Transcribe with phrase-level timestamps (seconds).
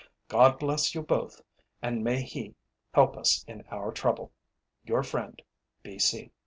[0.29, 1.41] God bless you both,
[1.79, 2.55] and may He
[2.91, 4.31] help us in our trouble.
[4.83, 5.39] Your friend,
[5.83, 5.99] B.
[5.99, 6.31] C."